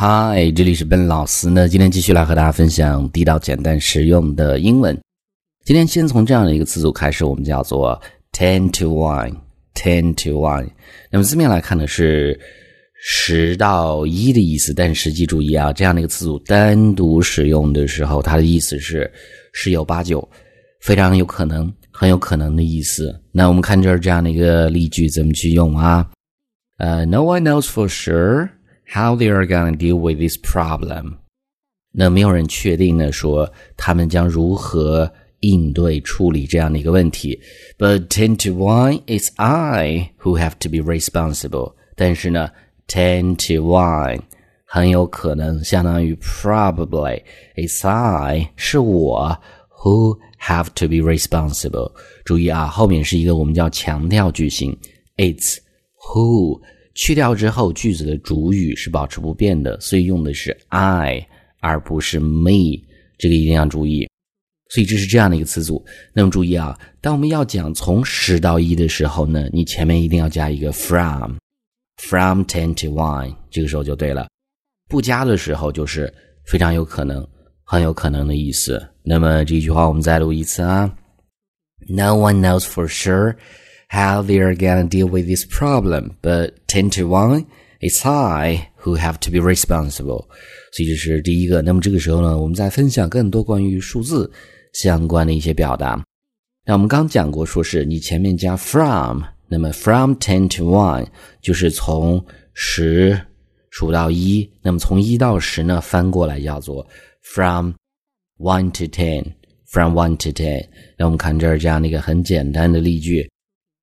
[0.00, 1.68] 嗨，这里是笨老师呢。
[1.68, 4.96] 今天继续来和大家分享地道、简单、实用的英文。
[5.64, 8.00] 今天先从这样的一个词组开始，我们叫做
[8.30, 10.68] ten to one，ten to one。
[11.10, 12.38] 那么字面来看呢是
[13.02, 19.12] 十到一的意思，但实际注意啊，这样的一个词组单独使用的时候，它的意思是
[19.52, 20.28] 十有八九，
[20.80, 23.20] 非常有可能，很有可能的意思。
[23.32, 26.08] 那我们看这儿这样的一个例句怎么去用啊？
[26.78, 28.50] 呃，No one knows for sure。
[28.93, 31.17] How they are gonna deal with this problem？
[31.91, 37.39] 那没有人确定呢，说他们将如何应对处理这样的一个问题。
[37.77, 41.75] But ten to one, it's I who have to be responsible。
[41.95, 42.49] 但是呢，
[42.87, 44.21] ten to one
[44.65, 47.21] 很有可能相当于 probably
[47.55, 49.39] it's I 是我
[49.83, 51.93] who have to be responsible。
[52.25, 54.77] 注意啊，后面是一个我们叫强调句型，
[55.17, 55.57] it's
[56.07, 56.61] who。
[56.98, 61.24] 去掉之后，句子的主语是保持不变的，所以用的是 I
[61.60, 62.82] 而不是 me，
[63.16, 64.08] 这个一定要注意。
[64.70, 65.82] 所以这是这样的一个词组。
[66.12, 74.26] 那么注意啊，当我们要讲从十到一的时候呢，你前面一定要加一个 from，from ten to one，这个时候就对了。
[74.88, 76.12] 不加的时候就是
[76.46, 77.24] 非常有可能、
[77.62, 78.84] 很有可能的意思。
[79.04, 80.92] 那么这句话我们再录一次啊
[81.88, 83.36] ，No one knows for sure。
[83.88, 87.46] How they are gonna deal with this problem, but ten to one,
[87.80, 90.26] it's I who have to be responsible.
[90.72, 91.62] 所以这是第一个。
[91.62, 94.30] 那么这个时候呢，我们再分享更多关于数字
[94.72, 96.02] 相关的一些表达。
[96.64, 101.06] 那我们刚讲过，说是你前面加 from，那么 from ten to one
[101.40, 103.18] 就是从十
[103.70, 104.50] 数到一。
[104.62, 106.86] 那么从一到十呢，翻过来叫做
[107.22, 107.72] from
[108.38, 109.24] one to ten。
[109.70, 113.30] From one to ten，那我们看这儿这样的一个很简单的例句。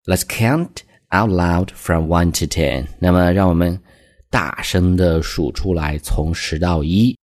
[0.08, 2.86] Let's count out loud from one to ten。
[3.00, 3.80] 那么，让我们
[4.30, 7.18] 大声的数出来，从十到一。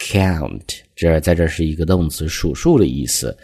[0.00, 3.36] Count，这在这是一个动词，数数的意思。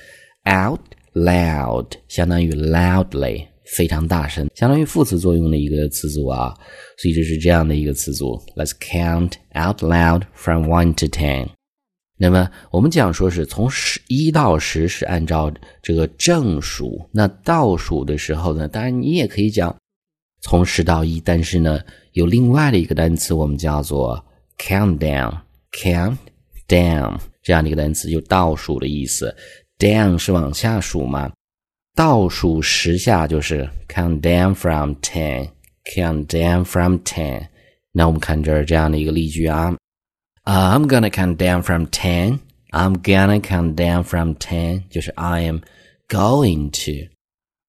[0.45, 0.81] Out
[1.15, 6.53] loud 相当于 loudly，非常大声，相当于副词作用的一个词组啊。
[6.99, 8.37] 所以这是这样的一个词组。
[8.57, 11.51] Let's count out loud from one to ten。
[12.19, 15.53] 那么我们讲说是从十一到十是按照
[15.83, 19.75] 这个正数，那倒数的时候呢，当然你也可以讲
[20.43, 21.81] 从十到一，但是呢
[22.13, 24.25] 有另外的一个单词，我们叫做
[24.59, 26.17] count down，count
[26.69, 29.35] down 这样的一个单词，就倒数的意思。
[29.79, 31.33] down 是往下数嘛，
[31.97, 37.49] 倒数十下就是 count down from ten，count down from ten。
[37.91, 39.75] 那我们看这儿这样的一个例句啊。
[40.46, 42.40] Uh, I'm gonna count down from ten.
[42.72, 45.62] I'm gonna count down from ten，就是 I am
[46.08, 47.10] going to。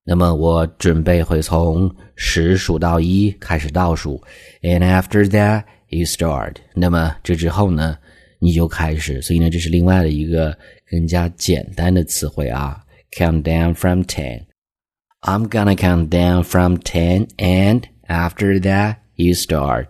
[0.04, 4.22] 那么我准备会从十数到一开始倒数，
[4.62, 6.54] and after that you start。
[6.74, 7.98] 那么这之后呢，
[8.38, 9.20] 你就开始。
[9.20, 10.56] 所以呢，这是另外的一个
[10.91, 12.80] 更加简单的词汇啊，
[13.10, 19.88] count down from ten。I'm gonna count down from ten, and after that you start。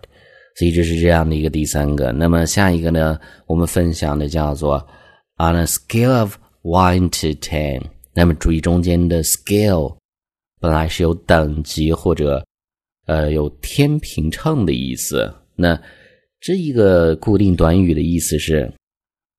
[0.56, 2.12] 所以这是这样的一个第三个。
[2.12, 3.18] 那么下一个呢？
[3.46, 4.78] 我们分享的叫做
[5.38, 7.82] on a scale of one to ten。
[8.14, 9.96] 那么注意中间的 scale
[10.60, 12.44] 本来是有等级或者
[13.06, 15.34] 呃有天平秤的意思。
[15.56, 15.80] 那
[16.40, 18.72] 这一个固定短语的意思是。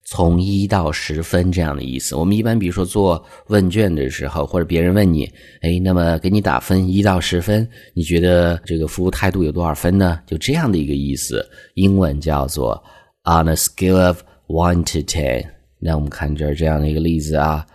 [0.08, 2.16] 从一到十分这样的意思。
[2.16, 5.26] 我们一般比如说做问卷的时候，或者别人问你，
[5.62, 10.20] 哎，那么给你打分一到十分，你觉得这个服务态度有多少分呢？
[10.28, 11.44] 就这样的一个意思。
[11.74, 12.82] 英文叫做
[13.24, 15.44] on a scale of one to ten。
[15.80, 17.66] 那我们看这儿这样的一个例子啊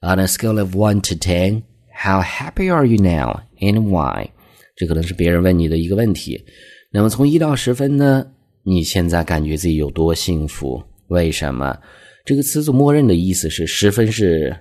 [0.00, 4.28] ，on a scale of one to ten，how happy are you now and why？
[4.74, 6.44] 这可能是别人问你的一个问题。
[6.90, 8.26] 那么从一到十分呢，
[8.64, 10.82] 你现在感觉自己有多幸福？
[11.08, 11.76] 为什么
[12.24, 14.56] 这个词组默认的意思是十分是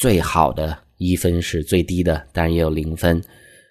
[0.00, 3.22] 最好的，一分是最低的，当然也有零分。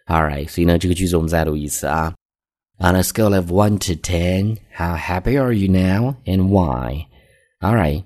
[0.07, 2.13] All right，所以呢，这个句子我们再读一次啊。
[2.79, 7.05] On a scale of one to ten, how happy are you now and why?
[7.59, 8.03] All right，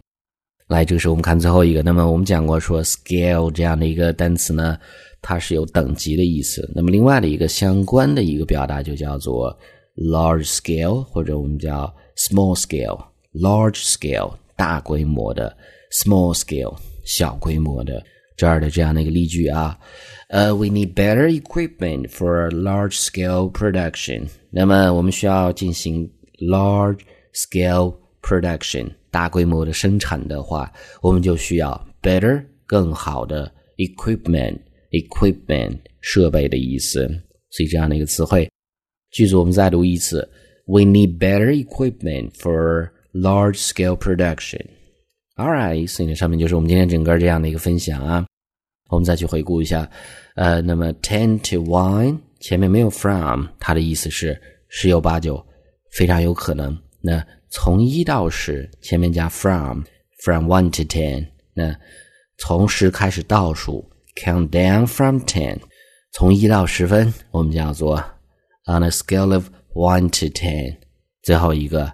[0.67, 1.81] 来，这个时候我们看最后一个。
[1.81, 4.77] 那么我们讲过说，scale 这样的一个单词呢，
[5.21, 6.69] 它是有等级的意思。
[6.75, 9.57] 那么另外的一个相关的一个表达就叫做
[9.95, 13.01] large scale，或者我们叫 small scale。
[13.34, 15.56] large scale 大规模的，
[15.92, 18.02] small scale 小规模的，
[18.36, 19.78] 这儿的这样的一个例句啊，
[20.28, 24.26] 呃，we need better equipment for large scale production。
[24.50, 26.08] 那么我们需要进行
[26.38, 27.00] large
[27.34, 37.08] scale production 大规模的生产的话，我们就需要 better 更好的 equipment，equipment 设备的意思。
[37.50, 38.48] 所以这样的一个词汇，
[39.10, 40.28] 句子我们再读一次。
[40.66, 44.65] we need better equipment for large scale production。
[45.37, 48.25] All right，所以呢，上面就是我们今天整个这样的一个分享啊。
[48.89, 49.89] 我们再去回顾一下，
[50.35, 54.39] 呃，那么 ten to one 前面没有 from，它的意思是
[54.69, 55.43] 十有八九，
[55.93, 56.77] 非常有可能。
[57.01, 61.75] 那从一到十，前面加 from，from one to ten，那
[62.37, 63.83] 从十开始倒数
[64.15, 65.57] ，count down from ten，
[66.13, 67.97] 从一到十分，我们叫做
[68.67, 70.77] on a scale of one to ten。
[71.23, 71.91] 最后一个，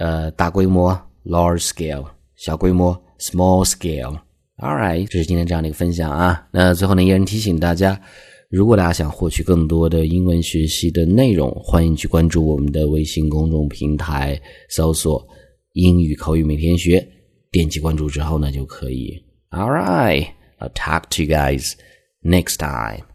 [0.00, 4.18] 呃，大规模 large scale，小规模 small scale。
[4.56, 6.48] All right，这是今天这样的一个分享啊。
[6.50, 8.00] 那最后呢，依然提醒大家，
[8.48, 15.22] 如果大家想获取更多的英文学习的内容，欢迎去关注我们的微信公众平台，搜索
[15.74, 17.06] “英语口语每天学”，
[17.52, 19.22] 点击关注之后呢就可以。
[19.50, 21.74] All right，I'll talk to you guys
[22.22, 23.09] next time.